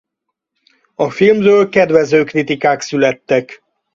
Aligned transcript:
A 0.95 1.09
filmről 1.09 1.69
kedvező 1.69 2.23
kritikák 2.23 2.81
születtek. 2.81 3.63